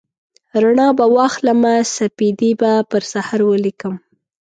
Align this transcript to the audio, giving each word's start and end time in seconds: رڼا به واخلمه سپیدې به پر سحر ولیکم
رڼا 0.61 0.87
به 0.97 1.05
واخلمه 1.15 1.73
سپیدې 1.97 2.51
به 2.59 2.71
پر 2.89 3.03
سحر 3.11 3.39
ولیکم 3.49 3.93